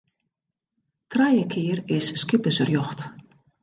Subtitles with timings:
[1.17, 3.09] Trije kear is skippersrjocht.